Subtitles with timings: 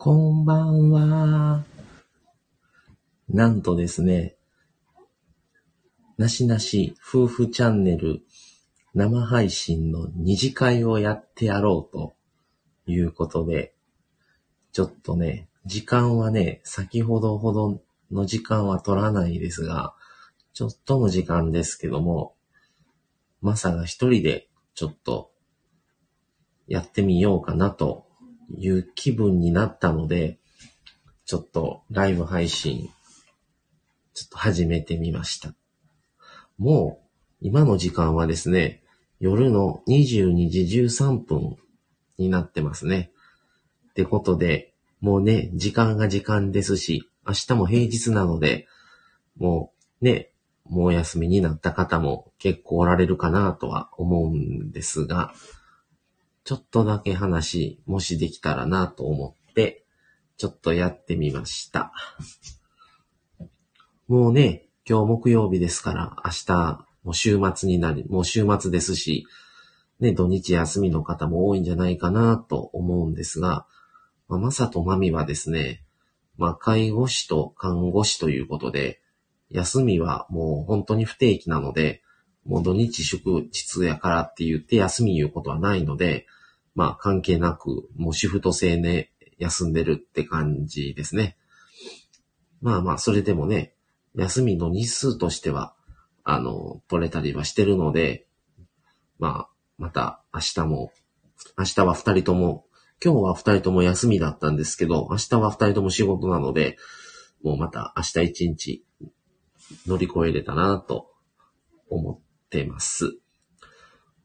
[0.00, 1.64] こんばんは。
[3.28, 4.36] なんとですね、
[6.16, 8.20] なしなし夫婦チャンネル
[8.94, 12.14] 生配信の二次会をやってやろうと
[12.86, 13.74] いうことで、
[14.70, 19.96] ちょっとね、時間はね、先ほどほどの時間は取らないですが、
[20.52, 22.36] ちょっとの時間ですけども、
[23.40, 25.32] まさが一人でちょっと
[26.68, 28.07] やってみようかなと
[28.56, 30.38] いう気分になったので、
[31.24, 32.88] ちょっとライブ配信、
[34.14, 35.54] ちょっと始めてみました。
[36.56, 37.08] もう、
[37.40, 38.82] 今の時間はですね、
[39.20, 41.56] 夜の22時13分
[42.16, 43.10] になってますね。
[43.90, 48.66] ってことで、もうね、時間が時間ですし、明日も平日なので、
[49.36, 50.30] もうね、
[50.64, 55.32] もうお休みになった方も結構おられるかなとは思うんですが、
[56.48, 59.84] ちょっとだけ話、もしできたらなと思って、
[60.38, 61.92] ちょっとやってみました。
[64.06, 69.26] もうね、今日木曜日ですから、明日もう週末になり、もう週末ですし、
[70.00, 73.66] ね、土日休みの方も多いんじゃないかなと思うんですが、
[74.26, 75.84] まあ、まさとまみはですね、
[76.38, 79.02] まあ、介護士と看護師ということで、
[79.50, 82.00] 休みはもう本当に不定期なので、
[82.46, 86.26] もう土日祝日やからって言って休み言うことはないので、
[86.78, 91.36] まあ関係なく、もうシフト制で休んでるって感じですね。
[92.62, 93.74] まあまあ、それでもね、
[94.14, 95.74] 休みの日数としては、
[96.22, 98.28] あの、取れたりはしてるので、
[99.18, 100.92] まあ、また明日も、
[101.58, 102.64] 明日は二人とも、
[103.04, 106.76] 今日は二人とも休みだったんですけど、明日は二人とも仕事なので、
[107.42, 108.84] もうまた明日一日
[109.88, 111.10] 乗り越えれたなと
[111.90, 113.18] 思ってます。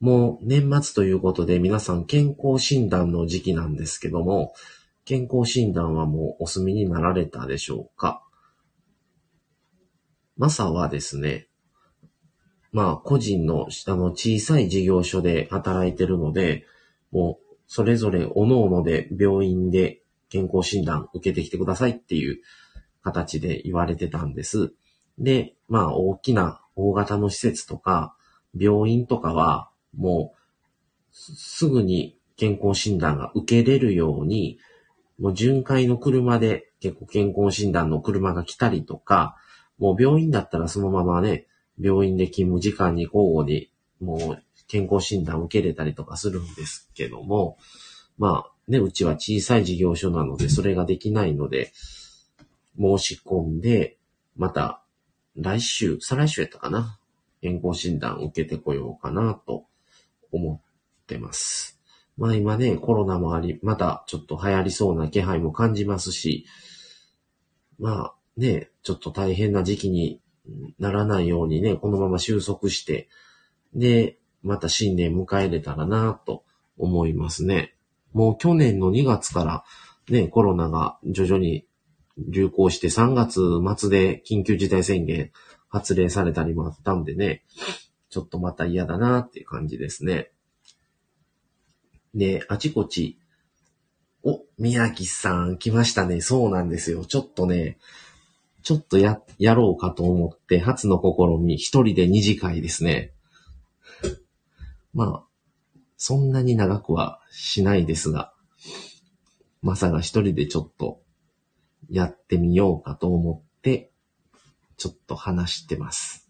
[0.04, 4.52] もう年末ということで皆さん健康診断の時期なんですけども、
[5.06, 8.22] 健康診断はもうお済みになられたでしょうか？
[10.36, 11.48] マサはですね、
[12.70, 16.66] まあ個人のあの小さい事業所で働いてるので、
[17.10, 22.42] もうそれぞれ各々で病院で健康診断受けてきてくださいっていう
[23.02, 24.74] 形で言われてたんです。
[25.18, 28.14] で、まあ大きな大型の施設とか
[28.54, 30.44] 病院とかはもう
[31.12, 34.58] すぐに健康診断が受けれるように、
[35.18, 39.36] もう巡回の車で結構健康診断の車が来たりとか、
[39.78, 41.46] もう病院だったらそのままね、
[41.80, 47.58] 病院で勤務時間に交互にもう健康診断を受けれたりとかするんですけども、
[48.18, 51.72] まあね、うちは小さい事業所なのでそれができないので、
[52.78, 53.96] 申し込んで、
[54.36, 54.82] また
[55.36, 56.98] 来週、再来週やったかな
[57.40, 59.64] 健康診断を受けてこようかなと
[60.34, 61.80] 思ってます。
[62.16, 66.46] まあ今ね、コロナもあり、またちょっと流行りそうな気配も感じますし、
[67.78, 70.20] まあね、ちょっと大変な時期に
[70.78, 73.08] ならないようにね、このまま収束して、
[73.74, 76.44] で、また新年迎えれたらなと
[76.76, 77.74] 思いますね。
[78.12, 79.64] もう去年の2月から
[80.08, 81.66] ね、コロナが徐々に
[82.16, 83.40] 流行して3月
[83.76, 85.32] 末で緊急事態宣言
[85.68, 87.42] 発令されたりもあったんでね、
[88.14, 90.30] ちょっとまた嫌だなっていう感じですね。
[92.14, 93.18] で、あちこち、
[94.22, 96.20] お、宮城さん来ましたね。
[96.20, 97.04] そうなんですよ。
[97.04, 97.76] ちょっとね、
[98.62, 103.10] ちょっとや、やろうかと思って、初の試み、一人で二次会ですね。
[104.92, 108.32] まあ、そんなに長くはしないですが、
[109.60, 111.02] まさが一人でちょっと
[111.90, 113.90] やってみようかと思って、
[114.76, 116.23] ちょっと話してます。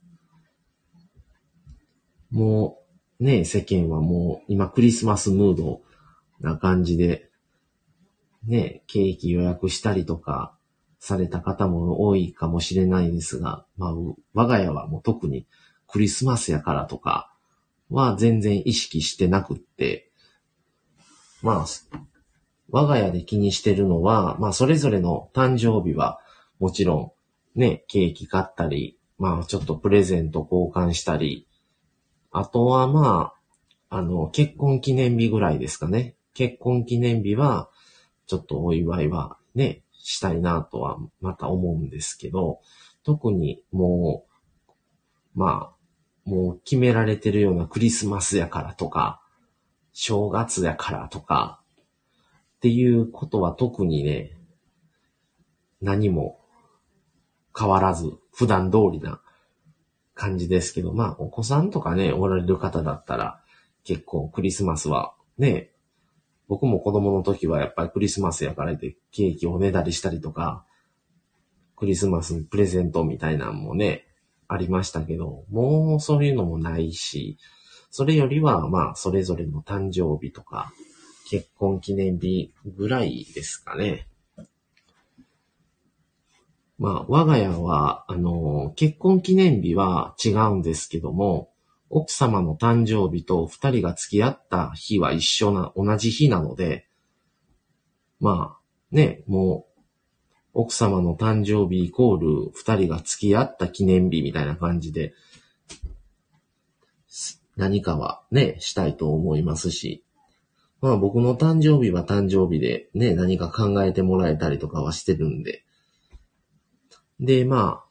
[2.34, 2.78] も
[3.20, 5.82] う、ね、世間はもう今クリスマスムード
[6.40, 7.30] な感じで、
[8.44, 10.52] ね、ケーキ予約したりとか
[10.98, 13.94] された方も多いかもしれないですが、まあ、
[14.34, 15.46] 我が家はもう特に
[15.86, 17.32] クリスマスやからとか
[17.88, 20.10] は全然意識してなくって、
[21.40, 21.66] まあ、
[22.68, 26.19] 我が家で気にしてるのは、まあ、それぞれの誕生日は、
[26.58, 27.14] もちろ
[27.54, 31.46] ん、ね、ケーキ買ったり、まあ、ちょっとプレゼント交換したり、
[32.36, 33.32] あとは、ま
[33.88, 36.16] あ、あの、結婚記念日ぐらいですかね。
[36.34, 37.70] 結婚記念日は、
[38.26, 42.58] ちょっとお祝いはね、したいなとは、また思うんですけど、
[43.04, 44.26] 特にも
[45.34, 49.22] う、まあ、もう決められてるようなクリスマスやからとか、
[49.92, 51.60] 正月やからとか、
[52.56, 54.37] っていうことは特にね、
[55.80, 56.40] 何も
[57.56, 59.20] 変わらず、普段通りな
[60.14, 63.40] 感じですけど、まあ、お子さんとかね、おられる方だったら、
[63.84, 65.70] 結構クリスマスはね、
[66.49, 70.64] 僕も子供の時はやっぱりクリスマスやからでケーキをねだりしたりとか、
[71.76, 74.06] クリスマスプレゼントみたいなのもね、
[74.46, 77.38] ありましたけど、もうそういうのもないし、
[77.90, 80.72] それよりはまあそれぞれの誕生日とか、
[81.31, 84.06] 結婚記念日ぐらいですかね。
[86.79, 91.50] まあ、我が家は、あの、結婚記念日は違うんですけども、
[91.88, 96.88] 奥様の誕生日と二人が付き合った日は一緒な、同じ日なので、
[98.19, 98.61] まあ、
[98.91, 99.81] ね、もう、
[100.55, 105.15] 奥様の誕生日イコール二人が付き合った記念日みたいな感じで、
[107.56, 110.05] 何かはね、したいと思いますし、
[110.81, 115.65] まあ僕の誕生日は誕生日でね、何か考えてもらえたりとかはしてるんで。
[117.25, 117.85] で、まあ、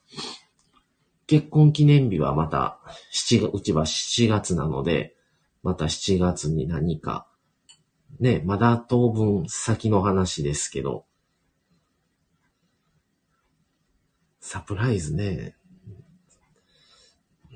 [1.28, 2.80] 結婚記念日はまた、
[3.12, 5.16] 七月、うちは7月なので、
[5.64, 7.28] また7月に何か、
[8.20, 11.06] ね、まだ当分先の話ですけど、
[14.40, 15.56] サプライズね、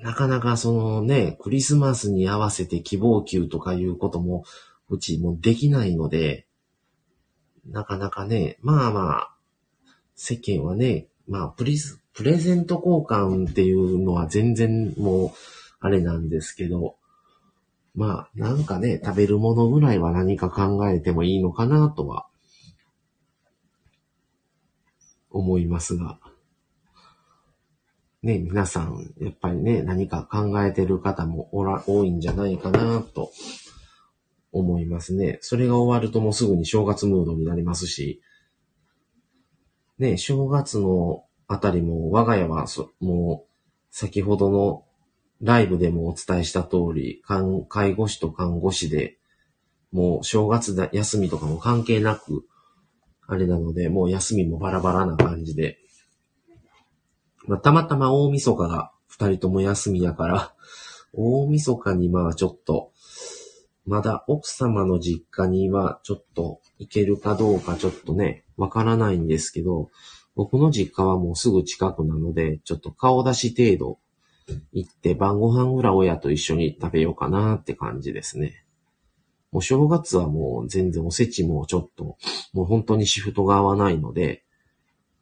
[0.01, 4.45] なかなかそのね、クリスマスに合わせて希望級とかいうことも、
[4.89, 6.47] うちもできないので、
[7.65, 9.35] なかなかね、まあまあ、
[10.15, 15.29] 世間はね、まあプリス、プレゼント交換っていうのは全然もう、
[15.79, 16.95] あれなんですけど、
[17.97, 22.27] まあ、なんかね、食べるものぐらいは何か考えてもいいのかなとは、
[25.31, 26.19] 思いますが。
[28.21, 33.31] ね、皆さん、やっぱりね、何か考えてる方もおら、多いんじゃないかな、と
[34.51, 35.39] 思いますね。
[35.41, 38.21] それが終わるともうすぐに正月ムードになりますし、
[39.99, 42.65] ね、正月のあたりも我が家は
[42.99, 43.47] もう、
[43.89, 44.83] 先ほどの
[45.41, 47.21] ライブでもお伝えした通り、
[47.69, 49.17] 介護士と看護師で、
[49.91, 52.45] もう正月だ、休みとかも関係なく、
[53.27, 55.79] あれなので、もう休みもバラバラな感じで、
[57.47, 60.53] まあ、たまたま大晦日が二人とも休みやから、
[61.13, 62.91] 大晦日にまあちょっと、
[63.85, 69.89] まだ奥様の実家にはちょっと行けるかどうかちょっとね、わからないんですけど、
[70.35, 73.99] 僕の実家はもうすぐ近くなので、ちょっと顔出し程度
[74.71, 78.63] 行って晩ご飯ぐらい親と一緒に食べようかなって感じですね。
[79.51, 82.17] もう正月はもう全然おせちもちょっと、
[82.53, 84.43] もう本当にシフトが合わないので、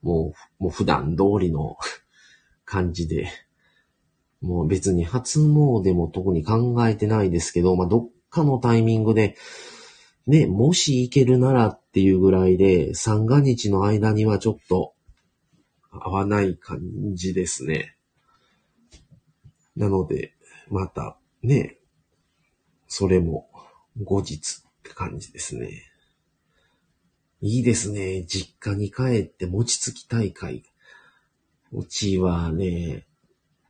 [0.01, 1.77] もう、もう普段通りの
[2.65, 3.27] 感じで、
[4.41, 9.35] もう別に初詣も特に考えてないですけど、まあ、どっかのタイミングで、
[10.27, 14.94] ね、もし行けるならっていうぐらいで、三が日の間にはちょっと
[15.92, 16.80] 合わない感
[17.13, 17.95] じですね。
[19.75, 20.33] なので、
[20.69, 21.77] またね、
[22.88, 23.50] それも
[24.04, 25.83] 後日って感じですね。
[27.42, 28.24] いいですね。
[28.24, 30.63] 実家に帰って餅つき大会。
[31.71, 33.06] うちはね、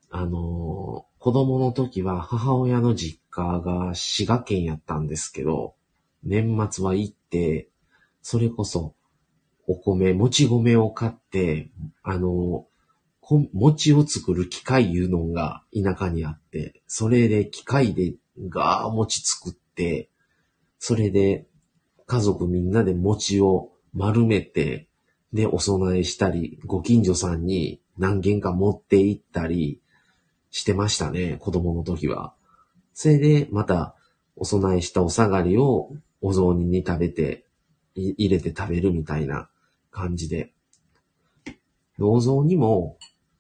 [0.10, 5.75] あの、子供の時は母親の実家が滋賀県やったんですけど、
[6.25, 7.69] 年末は行って、
[8.22, 8.95] それこそ
[9.68, 11.69] お米、もち米を買って、
[12.04, 12.68] あの、
[13.54, 18.13] 餅を作る機械いうのが田舎にあって、それで機械で
[18.48, 20.10] ガー餅作って、
[20.77, 21.48] それで
[22.06, 24.88] 家族みんなで餅を丸めて、
[25.33, 29.82] で、お供えしたり、ご近所さんに何軒か持って行ったり
[30.51, 32.34] してましたね、子供の時は。
[32.94, 33.96] それで、また、
[34.38, 35.91] お供えしたお下がりを
[36.25, 37.46] お雑煮に食べて、
[37.94, 39.48] 入れて食べるみたいな
[39.91, 40.51] 感じで。
[42.00, 42.98] お雑煮も、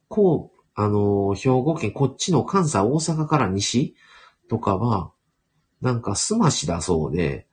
[0.07, 3.95] こう、あの兵庫県、こっちの関西、大阪から西
[4.49, 5.11] とかは、
[5.81, 7.47] なんかすましだそうで、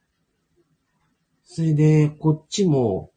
[1.44, 3.10] それで、こっちも、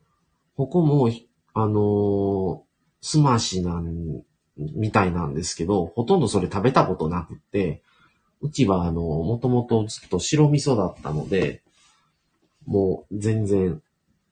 [0.55, 1.11] ここも、
[1.53, 2.63] あの
[3.01, 4.23] すましなん、
[4.57, 7.83] みたいなんですけど、ほとんどそれ食べたことなくって、
[8.39, 11.61] うちはあの、もともとずっと白味噌だったので、
[12.65, 13.81] もう全然、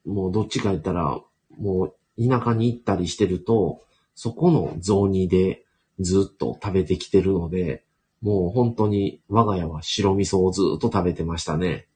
[0.05, 1.21] もうどっちか言ったら、
[1.57, 3.81] もう田舎に行ったりしてると、
[4.15, 5.63] そこの雑煮で
[5.99, 7.83] ずっと食べてきてるので、
[8.21, 11.87] もう本当に我が家は白味噌をずっと食べてましたね。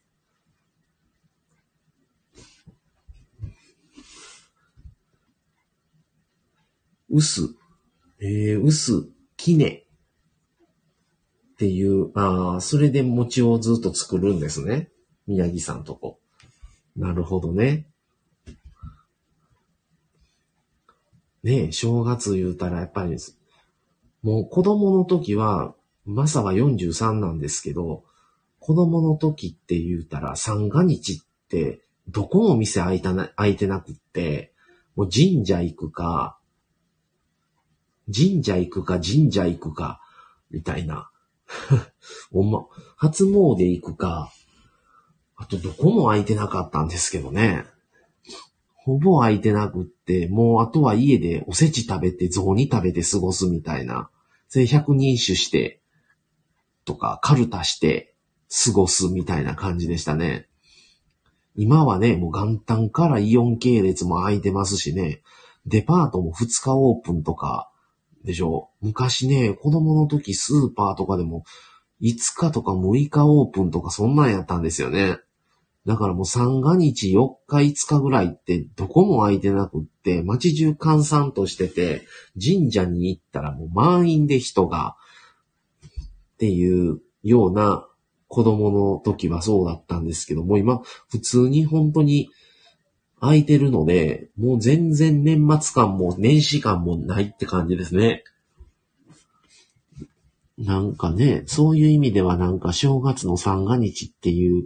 [7.10, 7.56] うす。
[8.20, 9.86] えー、うす、きね。
[11.54, 14.92] っていう、ああ、それで餅をずっと作るんですね。
[15.26, 16.20] 宮城さんとこ。
[16.98, 17.86] なるほどね。
[21.44, 23.38] ねえ、正月言うたらやっぱりです。
[24.24, 25.76] もう子供の時は、
[26.06, 28.04] マサは43なんですけど、
[28.60, 34.52] 子供の時って言うたら三が日って、どこも店開いたな、開いてなくって、
[34.96, 36.40] もう神社行くか、
[38.14, 40.02] 神社行くか神社行くか、
[40.50, 41.12] みたいな。
[42.32, 44.32] ほんま、初詣行くか、
[45.38, 47.64] あとどこも空いてなかったんですけどね。
[48.76, 54.10] ほぼ空いてなくって、もうあとは家でおせち食べて、雑煮食べて過ごすみたいな。
[54.48, 55.82] それ100人種して、
[56.86, 58.16] とか、カルタして
[58.66, 60.48] 過ごすみたいな感じでしたね。
[61.56, 65.22] 今はね、もう元旦からイオン系列も空いてますしね、
[65.66, 67.70] デパートも2日オープンとか、
[68.24, 68.70] でしょ。
[68.82, 71.44] 昔ね、子供の時スーパーとかでも
[72.02, 75.18] 5日とか6日オープンとかそんなんやったんですよね。
[75.88, 84.98] だからもう三が日4日5日ぐらいってどこも空いてなくって、街中閑散としてて、神社に行ったらもう満員で人が、
[86.36, 87.88] っていうような
[88.28, 92.30] 子供の時はそうだったんですけども、今普通に本当に
[93.22, 98.26] 空いてるので、もう全然年末感も年始感もないって感じですね。
[100.58, 104.66] なんかね、そういう意味ではなんか正月の三が日っていう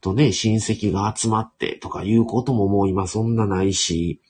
[0.00, 4.20] とね、親戚が集まってとかいうことももう今そんなないし、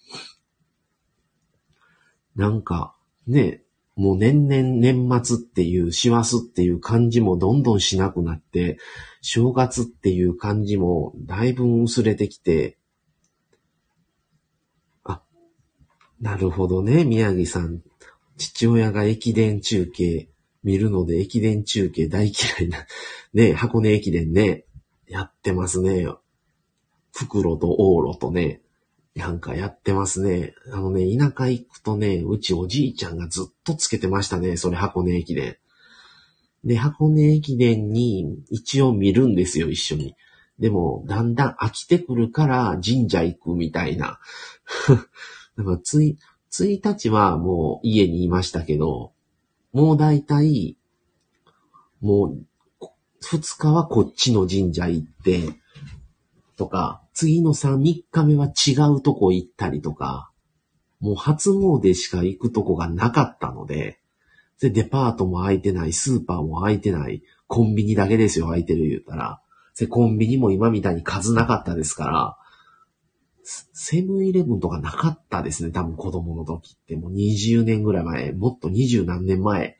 [2.36, 2.94] なんか
[3.26, 3.62] ね、
[3.96, 8.78] もう年々年末っていう、師走っていう感じもどんどんしなくなって、
[9.20, 12.78] 正月っていう感じもだいぶ薄れてきて、
[15.04, 15.20] あ、
[16.20, 17.82] なるほどね、宮城さん。
[18.38, 20.30] 父親が駅伝中継
[20.64, 22.86] 見るので駅伝中継大嫌いな。
[23.34, 24.64] ね、箱根駅伝ね、
[25.10, 26.06] やってますね。
[27.12, 28.62] 袋と往路とね、
[29.16, 30.54] なんかやってますね。
[30.72, 34.56] あのね、田舎行くとね、うちおじいちゃんがずっとつけてましたね。
[34.56, 35.56] それ箱根駅伝。
[36.64, 40.14] で、箱根駅伝に一応見るんですよ、一緒に。
[40.60, 44.20] でも、だんだん飽きてくるから神社行くみたいな。
[45.58, 46.18] だからつい、
[46.52, 49.12] 1日はもう家にいましたけど、
[49.72, 50.76] もうだいたい、
[52.00, 52.46] もう、
[53.24, 55.60] 2日はこっちの神社行って、
[56.56, 57.78] とか、次の3、
[58.10, 60.30] 日目は違うとこ行ったりとか、
[61.00, 64.00] もう初詣しか行くとこがなかったので、
[64.60, 69.40] で、デパートも開いてない、スーパーも開いてない、コンビニだけですよ、開いてる言うたら。
[69.78, 72.36] で、コンビニも今みたいに数なかったですから、
[73.42, 76.94] セブンイレブンとかなかったですね、多分子供の時って。
[76.96, 79.78] もう20年ぐらい前、もっと20何年前。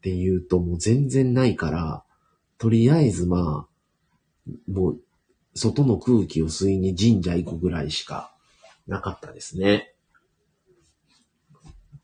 [0.00, 2.04] っていうともう全然ないから、
[2.56, 5.00] とりあえずまあ、もう、
[5.54, 8.34] 外の空気を吸いに神社行くぐらいしか
[8.86, 9.94] なかったですね。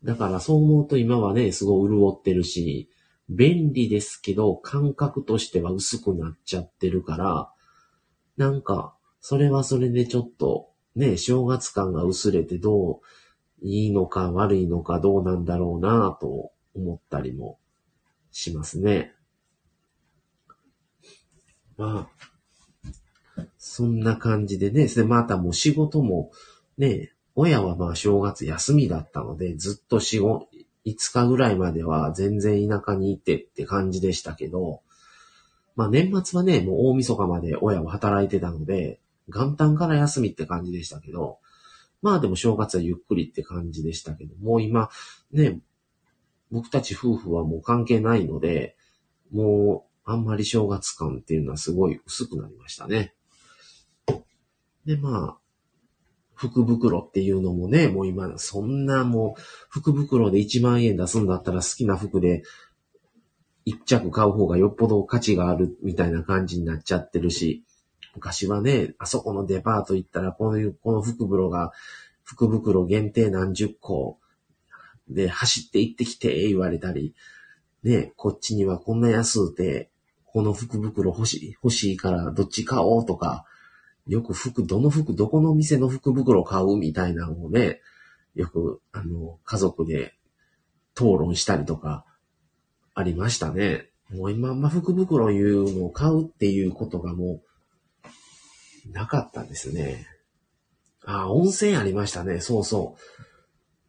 [0.05, 2.91] だからそう思うと今はね、すごい潤ってるし、
[3.31, 7.51] 便利ですけど、感覚としては薄くなっちゃってるから、
[8.37, 13.01] なんか、それはそれでちょっと、ね、正月感が薄れてど
[13.63, 17.59] ういいのか悪いのかどうなんだろうなと思ったりも
[18.37, 19.15] しますね。
[21.79, 22.11] ま
[23.39, 26.31] あ、そんな感じでね、で、またもう仕事も
[26.77, 30.41] ね、親はまあ正月休みだったので、ずっと4、5、
[30.85, 34.83] 5日ぐらいまでは全然田舎にいてって感じでしたけど、
[35.75, 41.39] まあ年末はね、もう大晦日まで親は働いてたので、元旦から休みって感じでしたけど、
[42.03, 44.91] まあでも正月はゆっくりって感じでしたけど、もう今、
[45.33, 45.59] ね、
[46.51, 48.77] 僕たち夫婦はもう関係ないので、
[49.33, 53.15] もうあんまり正月感っていうのはすごい薄くなりましたね。
[54.87, 55.39] で、まあ、
[56.35, 62.43] 福袋っていうのもね、もう今、そんなもう、福袋で1万円出すんだったら好きな服で、
[63.65, 67.65] 一着買う方がよっぽど価値があるみたいな感じになっちゃってるし、
[68.15, 71.73] 昔はね、あそこのデパート行ったら、こういう、この福袋が、
[72.23, 74.19] 福袋限定何十個
[75.09, 77.15] で走って行ってきて言われたり、
[77.83, 79.91] ね、こっちにはこんな安うて、
[80.25, 83.45] この福袋欲しい、欲しいからどっち買おうとか、
[84.07, 86.77] よく服、どの服、どこの店の福袋買う？
[86.77, 87.81] みたいなのをね、
[88.35, 90.15] よく、あの、家族で
[90.95, 92.05] 討論したりとか、
[92.95, 93.91] ありましたね。
[94.11, 97.41] もう今、ま福袋いうのを買うっていうことがも
[98.89, 100.07] う、なかったですね。
[101.05, 102.41] あ、温泉ありましたね。
[102.41, 103.23] そうそう。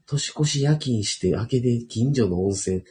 [0.08, 2.84] 年越し夜勤して明けで近所の温泉。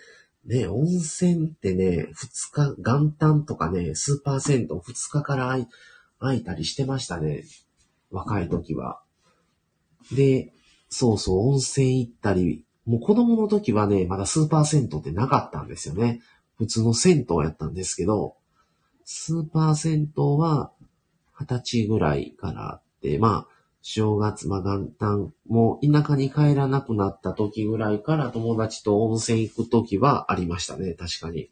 [0.45, 5.59] ね、温泉ってね、二日、元旦とかね、スーパー銭湯二日から
[6.21, 7.45] 空いたりしてましたね。
[8.11, 9.01] 若い時は。
[10.13, 10.53] で、
[10.89, 16.21] そうそう、温泉行ったり、もう子供の時はね、まだスーパー銭湯ってなかったんですよね。
[16.59, 18.37] 普通の銭湯やったんですけど、
[19.05, 20.71] スーパー銭湯は、
[21.39, 23.56] 二十歳ぐらいからあって、まあ、
[23.89, 31.51] 正月、まあ元旦、もう田舎に帰らなくなった時ぐらいから友達と温泉行く時はありましたね、確かに。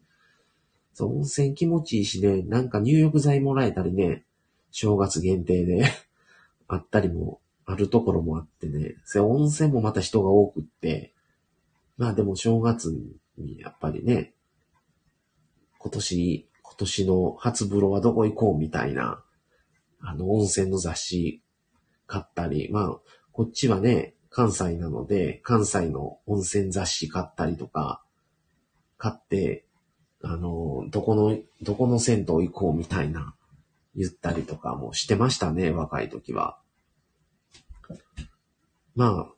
[0.95, 4.25] そう、温泉気持ちいいしね、なんか入浴剤もらえたりね、
[4.73, 5.85] 正月限定で。
[6.67, 11.15] あったりも、あるところもあってね、それ温泉もまた人が多くって、
[11.99, 13.01] まあでも正月
[13.39, 14.35] にやっぱりね、
[15.79, 19.23] 今年、今年の初風呂はどこ行こうみたいな、
[20.01, 21.44] あの温泉の雑誌。
[22.07, 22.99] 買ったり、まあ、
[23.33, 28.03] こっちはね、関西なので、関西の温泉雑誌買ったりとか、
[28.99, 29.65] 買って、
[30.23, 33.35] あの、どこの、どこの銭湯行こうみたいな、
[33.95, 36.59] 言ったりとかもしてましたね、若い時は。
[38.97, 39.35] まあ、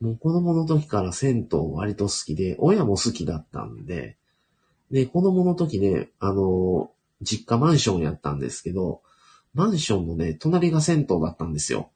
[0.00, 4.18] もう子供の時から銭湯割と好きで、親も好きだったんで、
[4.90, 6.90] で、子供の時ね、あの、
[7.22, 9.02] 実家マンションやったんですけど、
[9.54, 11.90] マンションのね、隣が銭湯だったんですよ。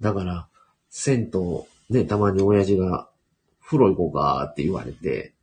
[0.00, 0.48] だから、
[0.90, 1.30] 銭
[1.90, 3.08] 湯、ね、たまに親父が、
[3.60, 5.34] 風呂行こうかって言われて、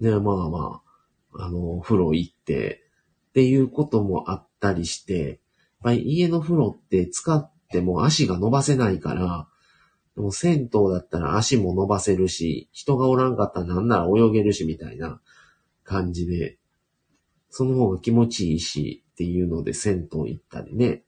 [0.00, 0.82] で、まあま
[1.34, 2.82] あ、あの、風呂行って、
[3.28, 5.38] っていうこともあったりして、やっ
[5.82, 9.46] ぱり家の風呂って使っても足が伸ばせないから、
[10.16, 15.20] でも銭湯だったら足も伸ばせるし、人がおらんかったらなんなら泳げるしみたいな
[15.84, 16.58] 感じで、
[17.50, 21.04] その方が気持ちいいしっていうので銭湯行ったりね、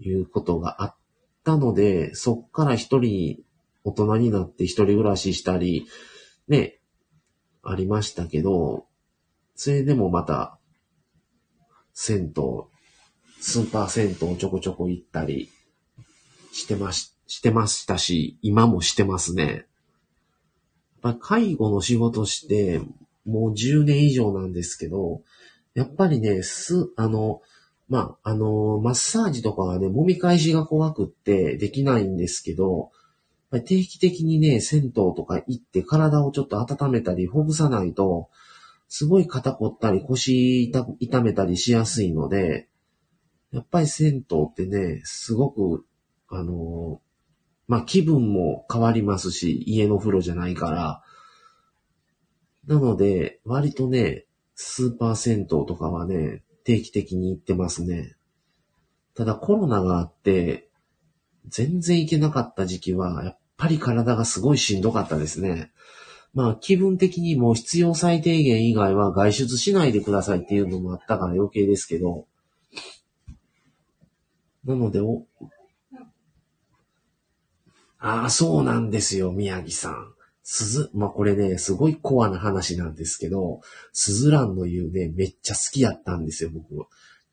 [0.00, 0.96] いうことがあっ
[1.44, 3.44] ったので、そっから一人
[3.84, 5.86] 大人になって一人暮らししたり、
[6.48, 6.80] ね、
[7.62, 8.86] ありましたけど、
[9.54, 10.58] それでもまた、
[11.92, 12.42] 銭湯、
[13.40, 15.50] スーパー銭湯ちょこちょこ行ったり
[16.50, 19.66] してまし、してましたし、今もしてますね。
[21.02, 22.80] やっぱ介護の仕事して、
[23.26, 25.20] もう10年以上なんですけど、
[25.74, 27.42] やっぱりね、す、あの、
[27.88, 32.90] まあ、あの、マッサージとかはね、揉み返しが怖くってできないんですけど、
[33.60, 38.30] 定期的にね、銭湯とか行って体をちょっと温めたりほぐさないと、
[38.88, 42.68] すごい肩凝ったり腰痛痛めたりしやすいので、
[43.52, 45.84] やっぱり銭湯ってね、すごく、
[46.28, 47.00] あの、
[47.68, 51.02] まあ、気分も変わりますし、家の風呂じゃないから。
[52.66, 58.16] なので、割とね、スーパー銭湯とかはね、定期的に行ってますね。
[59.14, 60.68] ただコロナがあって、
[61.46, 65.70] 全然行けなかった時期は、やっぱり体がすごいしんどかったですね。
[66.32, 72.26] まあ気分的にも必要最低限以外は外出しないでくださいっていうのもあったから余計ですけど。
[74.64, 75.26] なので、お、
[77.98, 80.14] ああ、そうなんですよ、宮城さん。
[80.44, 86.86] 鈴、まあこれね、すごいコアな話なんですけど、スズランの湯ね、めっちゃ好きやったんですよ、僕。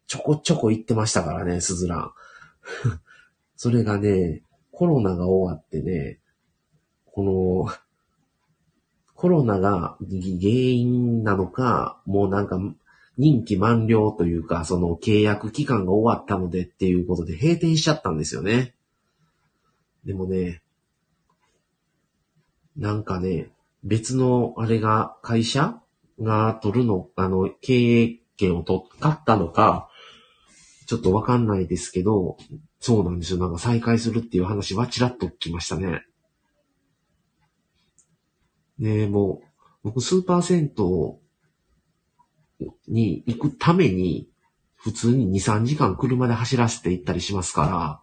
[0.07, 2.11] ちょこちょこ行ってましたからね、スズラン。
[3.57, 6.19] それがね、コロナが終わってね、
[7.05, 7.73] この、
[9.13, 10.19] コロナが原
[10.49, 12.59] 因なのか、もうなんか
[13.17, 18.73] 任期満了というか、その契約期間が終わったのでっていうことで閉店しちゃったんですよね。
[20.05, 20.63] でもね、
[22.81, 23.51] なんかね、
[23.83, 25.79] 別のあれが、会社
[26.19, 29.87] が取るの、あの、経営権を取っ、買ったのか、
[30.87, 32.37] ちょっとわかんないですけど、
[32.79, 33.39] そうなんですよ。
[33.39, 36.07] なんか再開するっていう話はちらっと聞きましたね。
[38.79, 39.47] ねえ、もう、
[39.83, 44.27] 僕スーパー銭湯に行くために、
[44.75, 48.01] 普通に2、3時間車で走らせて行ったりしますから、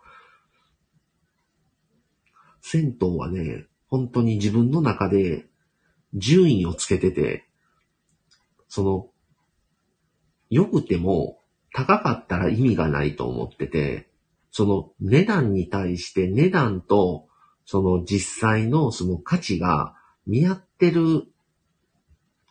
[2.63, 5.47] 銭湯はね、本当に自分の中で
[6.15, 7.47] 順位をつけてて、
[8.69, 9.09] その、
[10.51, 11.39] 良くても
[11.73, 14.09] 高かったら意味がないと思ってて、
[14.51, 17.29] その値段に対して値段と
[17.65, 19.95] その実際のその価値が
[20.27, 21.25] 見合ってる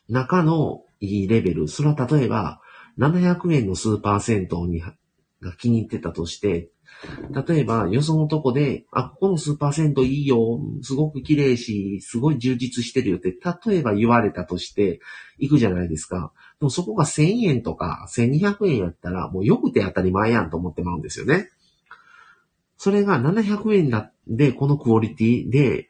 [0.08, 1.68] 中のいいレベル。
[1.68, 2.62] それは例えば
[3.00, 4.94] 700円のスーパー銭湯にが
[5.58, 6.70] 気に入ってたとして、
[7.48, 13.32] 例えば、よそのとこで、あ、ここのスーパー銭湯いいよ、すごく綺麗し、すごい充実してるよって、
[13.68, 15.00] 例えば言われたとして、
[15.38, 16.32] 行くじゃないですか。
[16.60, 21.50] でもそこが1000円とか1200円やったら、もうよくて当たり前やんと思ってまうんですよね。
[22.78, 25.90] それが700円だで、このクオリティで、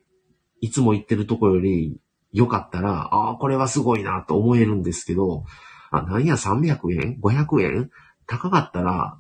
[0.60, 2.00] いつも行ってるとこより
[2.34, 5.44] 良かったら、ああ、これはすごいなと思えるんですけど、
[5.92, 7.92] あ、なんや300円 ?500 円？
[8.26, 9.20] 高かったら、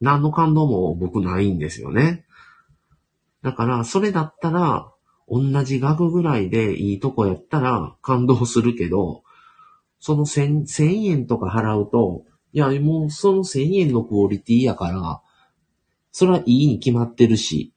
[0.00, 2.24] 何の感動も僕ないんですよね。
[3.42, 4.92] だから、それだったら、
[5.28, 9.22] 同じ額ぐらいでいいとこやったら感動するけど、
[9.98, 15.20] その1000 1000円とか払うと、いや、もうその1000円のクオリティやから、
[16.12, 17.72] それはいいに決まってるし、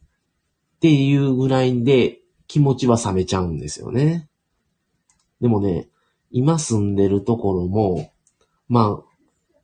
[0.77, 4.29] っていうぐらいで気持ちは冷めちゃうんですよね。
[5.41, 5.89] でもね、
[6.31, 8.11] 今住んでるところも、
[8.67, 9.08] まあ、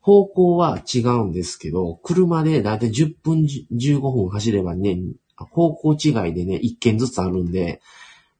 [0.06, 5.00] 方向は違うんですけど、車でだいたい10分、15分走ればね、
[5.34, 7.80] 方向違いでね、1軒ずつあるんで、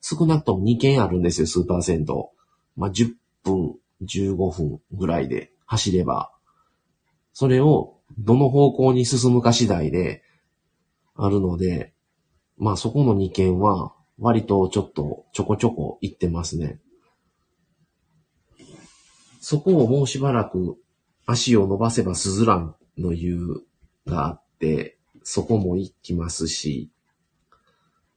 [0.00, 2.06] 少なくとも2軒あるんですよ、スーパー銭湯。
[2.76, 6.30] まあ、10分、15分ぐらいで走れば。
[7.32, 10.22] それを、どの方向に進むか次第で、
[11.16, 11.94] あるので、
[12.58, 16.78] まあそこの2軒は、割とちょっとちょこちょこ行ってますね。
[19.40, 20.78] そこをもうしばらく
[21.26, 23.64] 足を伸ばせばスズランの湯
[24.06, 26.90] があって、そこも行きますし、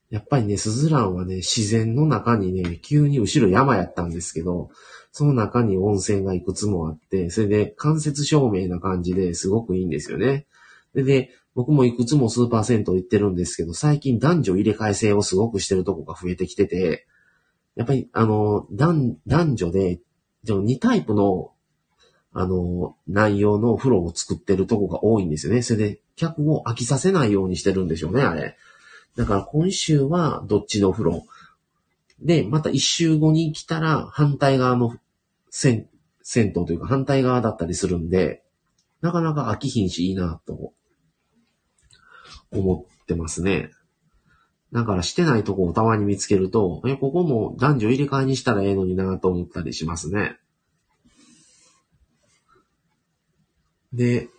[0.09, 4.69] やっぱりね、スズランはね、自然の中にね、急に後ろ山やったんですけど、
[5.11, 10.45] その中に温泉がいくつもあって、それで間接照明な感じですごくいいんですよね。
[10.93, 17.05] で、で僕もいくつもスーパー銭湯行ってるんですけど、最近男女入れ替え制をすごくしてるとこが増えてきてて、
[17.75, 19.99] やっぱり、あの、男男女で、
[20.43, 21.51] でも2タイプの、
[22.33, 25.61] あの、内容の風呂を作ってるとこが多いんですよね。
[25.61, 28.57] それで、客を飽きさせないようにしてるんでしょうね、あれ。
[29.15, 31.25] だから今週はどっちの風呂。
[32.21, 34.95] で、また一週後に来たら反対側の
[35.49, 35.87] 銭
[36.31, 38.43] 銭湯というか反対側だったりするんで、
[39.01, 40.73] なかなか飽きひんしいいなと
[42.51, 43.71] 思ってますね。
[44.71, 50.37] だからしてないとこをたまに見つけると、え、ここも男女入れ替えにしたらええのになと思ったりしますね。
[53.93, 54.29] で、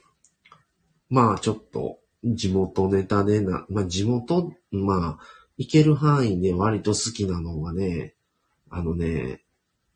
[1.08, 5.24] まあちょっと地元ネタでな、まあ地元、まあ
[5.58, 8.14] 行ける範囲で割と好きなのはね、
[8.70, 9.42] あのね、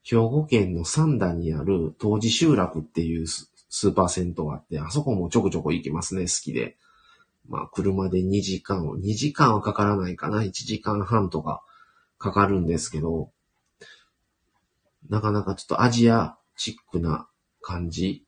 [0.03, 6.77] 兵庫県の三田にある当時集落っていうススーパー銭湯があって、あそこもちょこちょこ行きますね、好きで。
[7.49, 11.63] まあ車で2時間を、2時間はかからないかな、1時間半とか
[12.19, 13.31] かかるんですけど、
[15.09, 17.29] なかなかちょっとアジアチックな
[17.61, 18.25] 感じ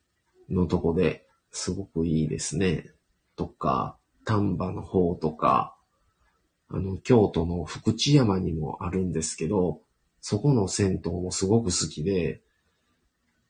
[0.51, 2.91] のとこですごくいいですね。
[3.37, 5.77] とか、丹波の方とか、
[6.69, 9.81] あの、京都の福知山にもあるんですけど、
[10.21, 12.43] そこの銭湯もすごく好きで、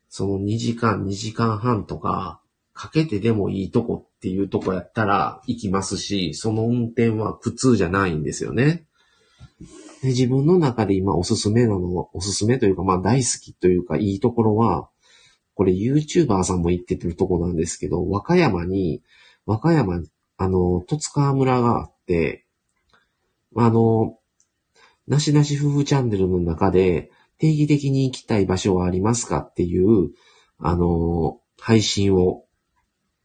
[0.09, 2.41] その2時間、2時間半とか、
[2.75, 8.87] かけてでもいいとこっていうとこやったら行きますし、その運転は苦痛じゃないんですよね。
[10.03, 14.91] で自分の中で今おすすめなの、おすすめというか、まあ大好きというかいいところは、
[15.57, 19.03] これ YouTuber さんも行ってるとこなんですけど、和歌山に、
[19.47, 20.03] 和歌山、
[20.37, 22.45] あの、戸塚村があって、
[23.57, 24.19] あの、
[25.09, 30.11] なしなし夫婦チャンネルの中で定期的に行きたい場所はありますかっていう、
[30.59, 32.45] あの、配信を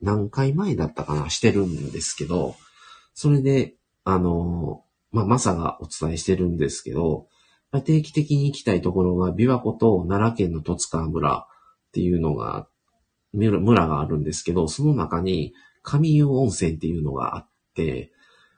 [0.02, 2.56] 何回前だったかなしてるんですけど、
[3.14, 7.28] それで、あの、まあ、マサがお伝えしてるんですけど、
[7.84, 11.46] 定期的に行きたいところが、琵琶湖と奈良県の戸塚村。
[11.92, 12.70] っていうのが、
[13.34, 18.12] 村があるんですけど、その中に上湯温泉っていうのがあって、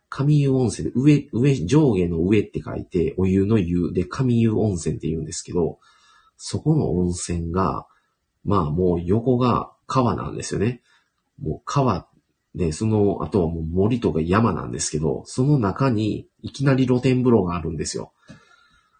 [0.10, 5.80] 上湯温泉で上、上、上下の上って書いて、お湯の湯で上湯温泉って言うんですけど、
[6.38, 7.88] そこの温泉が、
[8.44, 10.82] まあもう横が川なんですよね。
[11.42, 12.08] もう川
[12.54, 18.14] で、その後はもう森とか山なんですけど、その中にいきなり露天風呂があるんですよ。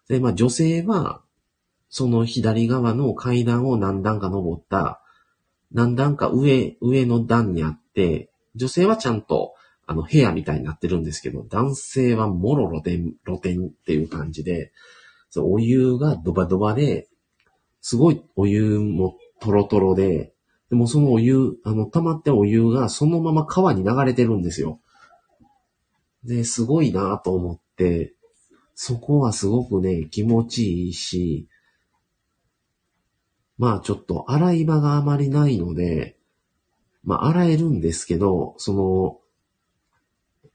[0.08, 1.23] で、まあ女性は、
[1.96, 5.00] その左側の階段を何段か登った、
[5.72, 9.54] 何段か上、上の段にあって、女性はちゃんと、
[9.86, 14.72] あの、部屋みたいになってるんですけど、男性はもろ露天、露天っていう感じで、
[15.30, 17.10] そうお湯がドバドバで、
[17.80, 20.34] すごいお湯もトロトロで、
[20.72, 24.80] でもそのお湯、あの、溜まってお湯がそのまま川に流れてるんですよ。
[26.24, 28.16] で、すごいなと思って、
[28.74, 31.48] そこはすごくね、気持ちいいし、
[33.58, 36.18] まあちょっと洗い場があまりないので、
[37.04, 39.20] まあ洗えるんですけど、その、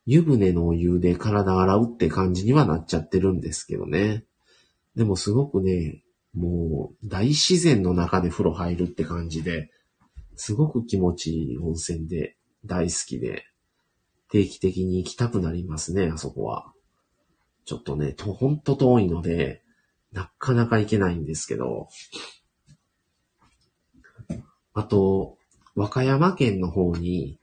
[0.06, 4.24] 湯船のお湯で体洗うって感じにはなっちゃってるんですけどね。
[4.96, 6.02] でもすごくね、
[6.34, 9.70] もう大自然の中で風呂入るって感じで、
[10.37, 13.44] すごく気持ちいい温泉で大好きで、
[14.30, 16.72] 定期的に行きたくなりますね、あそこは。
[17.64, 19.62] ちょっとね、と、ほんと遠いので、
[20.12, 21.88] なかなか行けないんですけど、
[24.78, 25.38] あと、
[25.74, 27.40] 和歌山県の方に、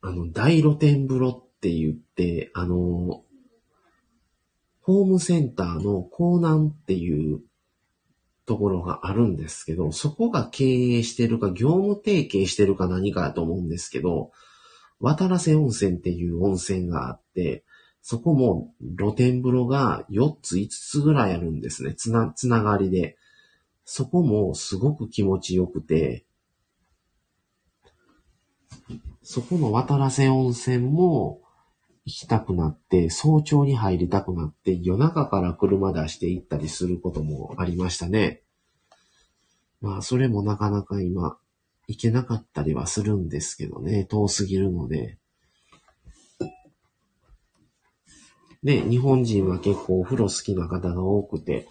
[0.00, 3.22] あの、大露天風呂って言って、あの、
[4.80, 7.40] ホームセンターの港南っていう
[8.46, 14.32] ところがあるんですけど、そこが経営してるか、業務提携してるか何かだと思うんですけど、
[14.98, 17.62] 渡良瀬温泉っていう温泉があって、
[18.00, 21.94] そこも露天風呂が4つ5つぐらいあるんですね。
[21.94, 23.16] つな、つながりで。
[23.84, 26.24] そこもすごく気持ちよくて、
[29.22, 31.40] そこの渡良瀬温泉も
[32.04, 38.42] 行きたくなって、早朝に入りたくなって、夜中から車出して行ったりすることもありましたね。
[39.80, 41.38] まあ、それもなかなか今、
[41.88, 45.18] 行けなかったりはするんですけどね、遠すぎるので。
[48.62, 51.68] で、日本人は結構お風呂好きな方が多くて、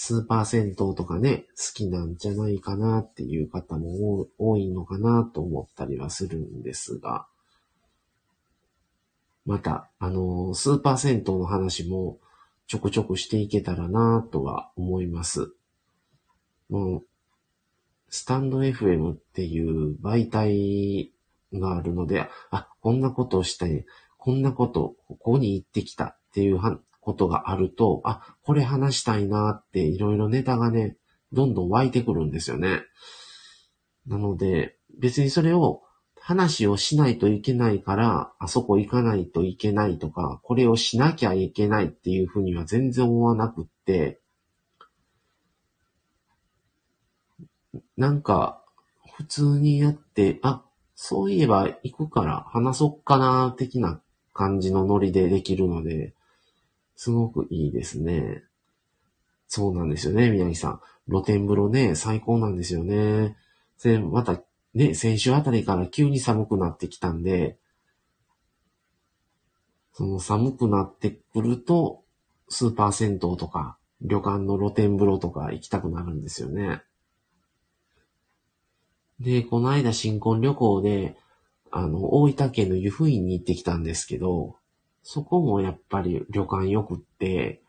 [0.00, 7.26] スーパー銭湯とかね、好きなんじゃないかなっていう方も多いのかなと思ったりはするんですが、
[9.44, 12.20] また、あの、スーパー銭湯の話も
[12.68, 15.52] ちょくちょくしていけたらなとは思います。
[16.70, 17.06] もう、
[18.08, 21.12] スタンド FM っていう媒体
[21.52, 23.84] があるので、あ、こんなことをしたい、
[24.16, 26.58] こんなこと、ここに行ってきたっていう
[27.08, 30.98] ことがあると、あ、これ話したいなっていろいろネタがね、
[31.32, 32.82] どんどん湧いてくるんですよね。
[34.06, 35.80] なので、別にそれを
[36.20, 44.20] 話をしないといけないから、あそこ行かないといけないとか、これをしなきゃいけないっていうふうには全然思わなくって、
[47.96, 48.62] なんか、
[49.16, 50.62] 普通にやって、あ、
[50.94, 54.02] そういえば行くから話そっかな、的な
[54.34, 56.12] 感じのノリでできるので、
[56.98, 58.42] すごくいいですね。
[59.46, 60.80] そうなんですよね、宮城さん。
[61.08, 63.36] 露天風呂ね、最高なんですよね。
[63.84, 64.42] で、また
[64.74, 67.56] ね、先週あたりから急に寒くなってきたんで、
[69.92, 72.02] その寒くなってくると、
[72.48, 76.82] スーパー銭湯とか、旅館の露天風呂とか行きたくなるんですよね。
[79.20, 81.16] で、この間新婚旅行で、
[81.70, 84.56] あの、大分県の湯布院に行ってきたんですけど、
[85.02, 87.62] そこもやっぱり旅館よくって、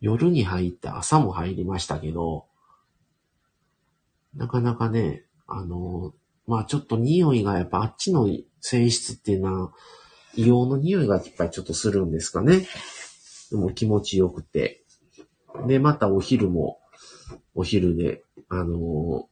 [0.00, 2.46] 夜に入って朝も入りましたけど、
[4.34, 6.12] なかなかね、あの、
[6.46, 8.28] まあちょっと匂いがやっぱあっちの
[8.62, 9.72] 泉質っていうのは、
[10.36, 12.66] 硫黄の匂いがやっぱりちょっとするんですかね。
[13.50, 14.82] でも気持ちよくて。
[15.66, 16.80] で、またお昼も、
[17.54, 19.28] お昼で、あの、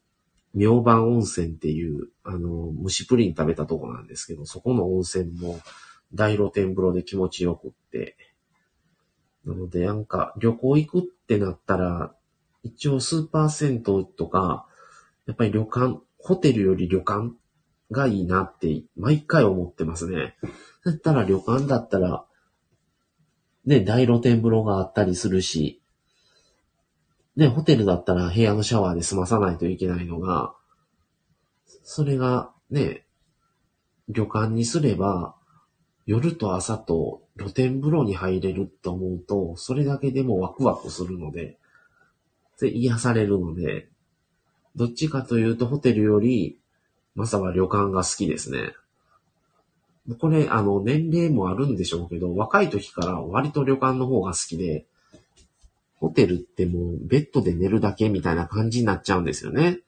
[0.54, 5.58] 明晩温泉っていう、あの、蒸しプリン食べたとこなんですけど、そこの温泉も
[6.14, 8.16] 大露天風呂で気持ちよくって。
[9.44, 12.14] なので、なんか、旅行行くってなったら、
[12.62, 14.66] 一応スーパー銭湯とか、
[15.26, 17.32] やっぱり旅館、ホテルより旅館
[17.90, 20.36] がいいなって毎回思ってますね。
[20.84, 22.24] だったら旅館だったら、
[23.64, 25.80] ね、大露天風呂があったりするし、
[27.36, 30.54] ね、ホテルだったら部屋のシャワーで済まさないといけないのが、
[31.82, 33.06] それがね、
[34.08, 35.34] 旅館にすれば、
[36.06, 41.58] 夜と朝と露天風呂に入れると思うと、それだけでもワクワクするので、
[42.60, 43.88] で癒されるので、
[44.76, 46.58] どっちかというとホテルより、
[47.14, 48.72] まさは旅館が好きですね。
[50.18, 54.86] これ、あの、年齢もあるんでしょうけど、若い時から割と旅館の方が好きで、
[55.96, 59.78] ホテルってもうベッドで寝るだけみたいな感じになっちゃうんですよね。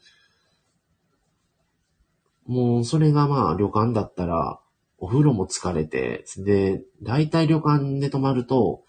[2.47, 4.61] もうそれがまあ旅館だったら
[5.05, 8.85] お風呂も疲れて、で、大体旅館で泊まると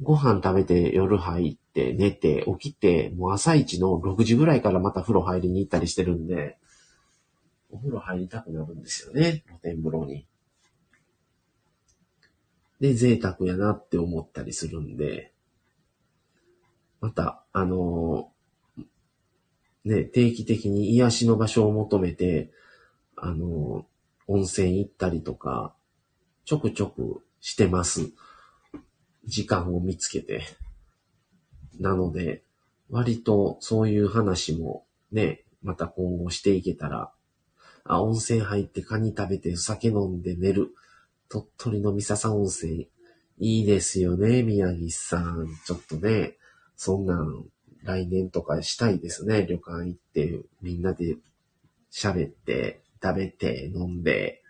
[0.00, 6.56] ご飯食べて夜入って寝て起きてもう朝一の6時ぐらいからまた風呂入りに行ったりしてるんで、
[7.72, 9.42] お風呂入りたくなるんですよね。
[9.48, 10.24] 露天風呂に。
[12.78, 15.32] で、贅沢やなって思ったりするんで、
[17.00, 18.84] また、あのー、
[19.84, 22.52] ね、定期的に癒しの場所を求めて、
[23.16, 23.84] あの、
[24.26, 25.74] 温泉行ったりとか、
[26.44, 28.10] ちょくちょくしてます。
[29.24, 30.42] 時間を見つけて。
[31.78, 32.42] なので、
[32.90, 37.12] 割とそういう話もね、また今後していけたら、
[37.84, 40.74] あ、温泉入ってカニ食べて酒飲んで寝る。
[41.28, 42.88] 鳥取の三笹温泉、
[43.38, 45.48] いいですよね、宮城さん。
[45.66, 46.36] ちょっとね、
[46.76, 47.46] そんなん
[47.84, 49.46] 来年とかしたいですね。
[49.46, 51.16] 旅館行って、みんなで
[51.90, 54.42] 喋って、食べて、飲んで、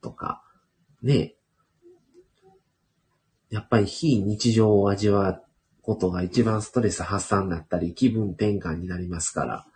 [0.00, 0.42] とか、
[1.02, 1.34] ね。
[3.50, 5.42] やっぱり非日常を味わう
[5.82, 9.66] ことが一番ストレス発散だったり、気分転換になりますから、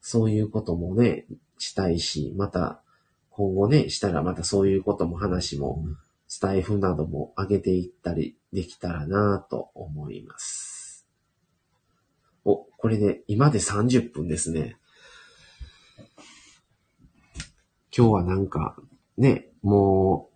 [0.00, 1.26] そういうこともね、
[1.58, 2.80] したいし、また、
[3.30, 5.84] 今後ね、したらまたそういうことも話も、
[6.28, 11.06] スタイフなども上げていったりできたらなと思います。
[12.44, 14.76] おこれで、今で30分ですね。
[17.96, 18.76] 今日はなんか、
[19.18, 20.30] ね、も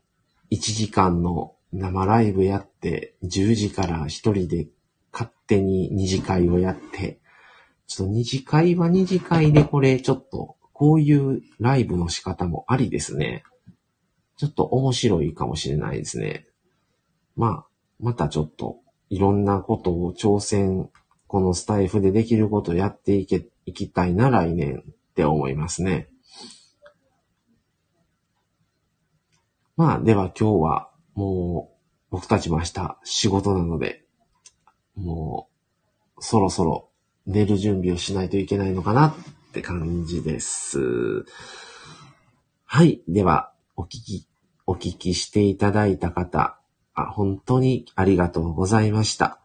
[0.51, 4.69] う、1時間の生ライブやって、10時から一人で
[5.13, 7.21] 勝手に二次会をやって、
[7.87, 13.45] ちょっと二次会は二次会でこれちょっと、こういうライブの仕方もありですね。
[14.37, 16.49] ちょっと面白いかもしれないですね。
[17.37, 17.67] まあ、
[18.01, 18.79] またちょっと、
[19.11, 20.91] いろんなことを挑戦、
[21.29, 26.09] このスタイフでできることをやっていけ、いきたいな来年って思いますね。
[29.77, 31.75] まあ、では今日はもう
[32.11, 34.05] 僕たちも明日仕事なので、
[34.95, 35.49] も
[36.17, 36.91] うそろそろ
[37.27, 39.15] 寝る準備をしないといけないのかなっ
[39.53, 41.25] て感じです。
[42.65, 43.03] はい。
[43.09, 44.29] では、お聞き、
[44.67, 46.59] お聞きしていただいた方、
[46.95, 49.41] あ本当にありがとうございました。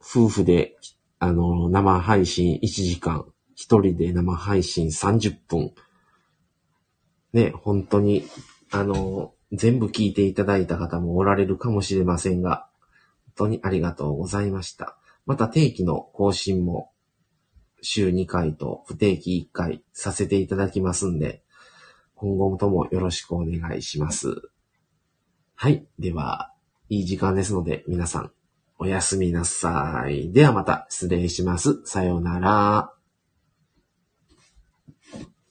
[0.00, 0.76] 夫婦で、
[1.18, 5.72] あの、生配信1時間、一人で生配信30分、
[7.32, 8.24] ね、本当に、
[8.70, 12.68] あの、全部聞いていただいた方もおられるかもしれませんが、
[13.24, 14.96] 本当にありがとうございました。
[15.26, 16.92] また定期の更新も
[17.80, 21.42] 週2回と不定期1回させていただきますんで、
[22.14, 24.34] 今後ともよろしくお願いします。
[25.54, 25.86] はい。
[25.98, 26.52] では、
[26.88, 28.32] いい時間ですので皆さん
[28.78, 30.32] おやすみなさい。
[30.32, 31.80] ではまた失礼します。
[31.84, 33.01] さようなら。